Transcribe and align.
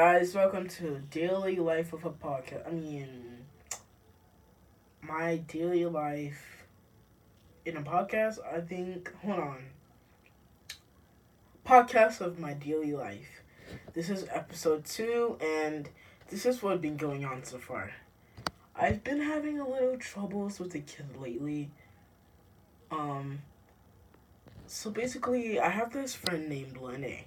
Guys, 0.00 0.32
welcome 0.32 0.68
to 0.68 1.02
Daily 1.10 1.56
Life 1.56 1.92
of 1.92 2.04
a 2.04 2.10
Podcast. 2.10 2.68
I 2.68 2.70
mean, 2.70 3.38
my 5.02 5.38
daily 5.38 5.86
life 5.86 6.68
in 7.66 7.76
a 7.76 7.82
podcast. 7.82 8.38
I 8.46 8.60
think. 8.60 9.12
Hold 9.22 9.40
on. 9.40 9.64
Podcast 11.66 12.20
of 12.20 12.38
my 12.38 12.52
daily 12.52 12.92
life. 12.92 13.42
This 13.92 14.08
is 14.08 14.24
episode 14.32 14.84
two, 14.84 15.36
and 15.40 15.88
this 16.30 16.46
is 16.46 16.62
what's 16.62 16.80
been 16.80 16.96
going 16.96 17.24
on 17.24 17.42
so 17.42 17.58
far. 17.58 17.90
I've 18.76 19.02
been 19.02 19.20
having 19.20 19.58
a 19.58 19.68
little 19.68 19.96
troubles 19.96 20.60
with 20.60 20.70
the 20.70 20.80
kid 20.80 21.16
lately. 21.20 21.72
Um. 22.92 23.40
So 24.68 24.90
basically, 24.90 25.58
I 25.58 25.70
have 25.70 25.92
this 25.92 26.14
friend 26.14 26.48
named 26.48 26.76
Lene. 26.76 27.24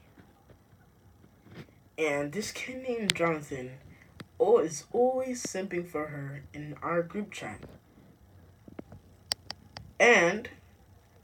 And 1.98 2.32
this 2.32 2.52
kid 2.52 2.84
named 2.88 3.14
Jonathan 3.16 3.72
oh, 4.40 4.58
is 4.60 4.86
always 4.92 5.44
simping 5.44 5.88
for 5.88 6.08
her 6.08 6.44
in 6.54 6.76
our 6.82 7.04
group 7.04 7.32
chat. 7.32 7.60
And 10.00 10.50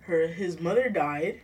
her 0.02 0.28
his 0.28 0.60
mother 0.60 0.90
died. 0.90 1.42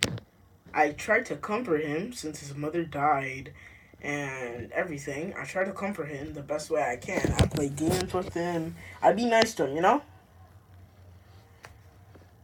I 0.73 0.91
tried 0.91 1.25
to 1.27 1.35
comfort 1.35 1.83
him 1.83 2.13
since 2.13 2.39
his 2.39 2.55
mother 2.55 2.83
died 2.83 3.53
and 4.01 4.71
everything. 4.71 5.33
I 5.37 5.45
try 5.45 5.63
to 5.63 5.71
comfort 5.71 6.09
him 6.09 6.33
the 6.33 6.41
best 6.41 6.69
way 6.69 6.83
I 6.83 6.97
can. 6.97 7.33
I 7.39 7.45
play 7.47 7.69
games 7.69 8.13
with 8.13 8.33
him. 8.33 8.75
I 9.01 9.13
be 9.13 9.25
nice 9.25 9.53
to 9.55 9.65
him, 9.65 9.75
you 9.75 9.81
know? 9.81 10.01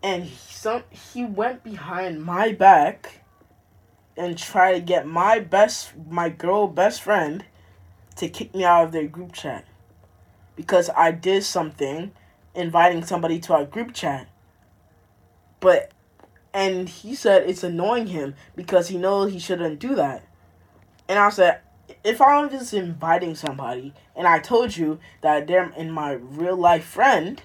And 0.01 0.23
he, 0.23 0.35
some 0.53 0.83
he 0.89 1.25
went 1.25 1.63
behind 1.63 2.23
my 2.23 2.53
back 2.53 3.18
and 4.19 4.37
try 4.37 4.73
to 4.73 4.81
get 4.81 5.07
my 5.07 5.39
best 5.39 5.93
my 6.09 6.29
girl 6.29 6.67
best 6.67 7.01
friend 7.01 7.45
to 8.17 8.27
kick 8.27 8.53
me 8.53 8.65
out 8.65 8.83
of 8.83 8.91
their 8.91 9.07
group 9.07 9.31
chat 9.31 9.65
because 10.57 10.89
I 10.95 11.11
did 11.11 11.45
something 11.45 12.11
inviting 12.53 13.05
somebody 13.05 13.39
to 13.39 13.53
our 13.53 13.65
group 13.65 13.93
chat. 13.93 14.27
But 15.61 15.91
and 16.53 16.89
he 16.89 17.15
said 17.15 17.49
it's 17.49 17.63
annoying 17.63 18.07
him 18.07 18.35
because 18.57 18.89
he 18.89 18.97
knows 18.97 19.31
he 19.31 19.39
shouldn't 19.39 19.79
do 19.79 19.95
that. 19.95 20.27
And 21.07 21.17
I 21.17 21.29
said 21.29 21.61
if 22.03 22.21
I'm 22.21 22.49
just 22.49 22.73
inviting 22.73 23.35
somebody 23.35 23.93
and 24.17 24.27
I 24.27 24.39
told 24.39 24.75
you 24.75 24.99
that 25.21 25.47
they're 25.47 25.71
in 25.77 25.91
my 25.91 26.11
real 26.11 26.57
life 26.57 26.83
friend, 26.83 27.41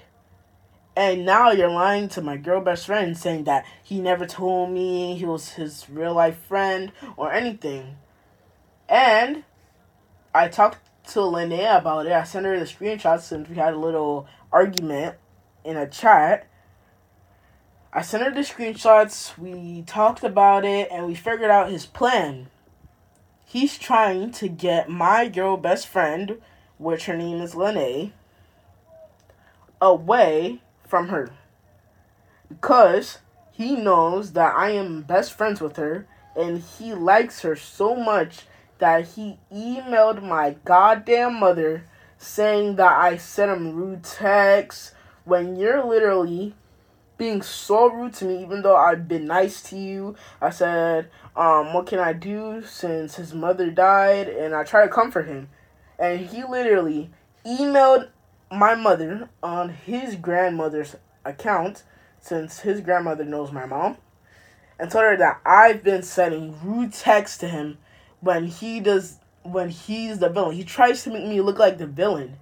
and 0.97 1.25
now 1.27 1.51
you're 1.51 1.71
lying 1.71 2.09
to 2.11 2.23
my 2.23 2.37
girl 2.37 2.61
best 2.61 2.87
friend 2.87 3.17
saying 3.17 3.45
that 3.45 3.65
he 3.83 4.01
never 4.01 4.27
told 4.27 4.71
me 4.71 5.17
he 5.17 5.25
was 5.25 5.51
his 5.51 5.87
real 5.91 6.15
life 6.15 6.39
friend 6.39 6.93
or 7.17 7.33
anything. 7.33 7.97
And 8.89 9.45
I 10.33 10.49
talked 10.49 10.79
to 11.09 11.21
Linnea 11.21 11.79
about 11.79 12.07
it. 12.07 12.13
I 12.13 12.23
sent 12.25 12.47
her 12.47 12.59
the 12.59 12.65
screenshots 12.65 13.23
since 13.23 13.49
we 13.49 13.57
had 13.57 13.75
a 13.75 13.79
little 13.79 14.29
argument 14.53 15.17
in 15.65 15.77
a 15.77 15.89
chat. 15.89 16.47
I 17.93 18.03
sent 18.03 18.25
her 18.25 18.31
the 18.31 18.41
screenshots, 18.41 19.39
we 19.39 19.83
talked 19.83 20.25
about 20.25 20.65
it, 20.65 20.89
and 20.91 21.07
we 21.07 21.15
figured 21.15 21.51
out 21.51 21.71
his 21.71 21.87
plan. 21.87 22.49
He's 23.45 23.79
trying 23.79 24.33
to 24.33 24.49
get 24.49 24.89
my 24.89 25.29
girl 25.29 25.57
best 25.57 25.87
friend, 25.87 26.41
which 26.77 27.07
her 27.07 27.17
name 27.17 27.41
is 27.41 27.55
Lene, 27.55 28.13
away 29.81 30.61
from 30.95 31.09
her 31.09 31.29
because 32.49 33.19
he 33.51 33.75
knows 33.75 34.35
that 34.35 34.55
I 34.55 34.71
am 34.71 35.03
best 35.03 35.33
friends 35.33 35.61
with 35.61 35.75
her 35.77 36.07
and 36.37 36.63
he 36.63 36.95
likes 36.95 37.41
her 37.41 37.57
so 37.57 37.97
much 37.97 38.47
that 38.79 39.05
he 39.09 39.41
emailed 39.53 40.23
my 40.23 40.55
goddamn 40.65 41.41
mother 41.41 41.83
saying 42.17 42.77
that 42.77 42.97
I 42.97 43.17
sent 43.17 43.51
him 43.51 43.75
rude 43.75 44.05
texts 44.05 44.93
when 45.25 45.57
you're 45.57 45.85
literally 45.85 46.55
being 47.19 47.43
so 47.43 47.91
rude 47.91 48.15
to 48.15 48.27
me 48.27 48.41
even 48.41 48.63
though 48.63 48.77
I've 48.77 49.09
been 49.09 49.27
nice 49.27 49.63
to 49.71 49.77
you. 49.77 50.15
I 50.41 50.51
said, 50.51 51.11
um, 51.35 51.75
what 51.75 51.89
can 51.89 51.99
I 51.99 52.13
do 52.13 52.63
since 52.65 53.17
his 53.17 53.35
mother 53.35 53.69
died? 53.69 54.29
And 54.29 54.55
I 54.55 54.63
try 54.63 54.85
to 54.85 54.93
comfort 54.93 55.27
him. 55.27 55.49
And 55.99 56.21
he 56.21 56.45
literally 56.45 57.11
emailed 57.45 58.11
my 58.59 58.75
mother 58.75 59.29
on 59.43 59.71
his 59.71 60.17
grandmother's 60.17 60.97
account 61.25 61.83
since 62.21 62.61
his 62.61 62.81
grandmother 62.81 63.25
knows 63.25 63.53
my 63.53 63.67
mom 63.67 63.97
and 64.79 64.91
told 64.91 65.05
her 65.05 65.17
that 65.17 65.41
I've 65.45 65.83
been 65.83 66.03
sending 66.03 66.59
rude 66.63 66.93
texts 66.93 67.39
to 67.39 67.49
him 67.49 67.79
when 68.21 68.47
he 68.47 68.81
does 68.81 69.19
when 69.43 69.69
he's 69.69 70.19
the 70.19 70.31
villain. 70.31 70.57
He 70.57 70.65
tries 70.65 71.05
to 71.05 71.11
make 71.11 71.27
me 71.27 71.41
look 71.41 71.59
like 71.59 71.79
the 71.79 71.87
villain. 71.87 72.39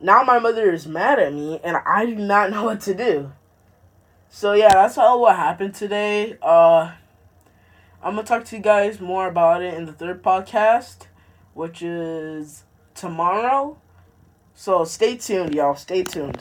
Now 0.00 0.22
my 0.22 0.38
mother 0.38 0.70
is 0.72 0.86
mad 0.86 1.18
at 1.18 1.34
me 1.34 1.60
and 1.64 1.76
I 1.84 2.06
do 2.06 2.14
not 2.14 2.50
know 2.50 2.64
what 2.66 2.80
to 2.82 2.94
do. 2.94 3.32
So 4.28 4.52
yeah, 4.52 4.72
that's 4.72 4.96
all 4.96 5.20
what 5.20 5.36
happened 5.36 5.74
today. 5.74 6.38
Uh 6.40 6.92
I'm 8.02 8.14
gonna 8.14 8.26
talk 8.26 8.44
to 8.46 8.56
you 8.56 8.62
guys 8.62 9.00
more 9.00 9.26
about 9.26 9.62
it 9.62 9.74
in 9.74 9.84
the 9.84 9.92
third 9.92 10.22
podcast, 10.22 11.06
which 11.52 11.82
is 11.82 12.64
tomorrow. 12.94 13.76
So 14.60 14.84
stay 14.84 15.16
tuned, 15.16 15.54
y'all. 15.54 15.74
Stay 15.74 16.02
tuned. 16.02 16.38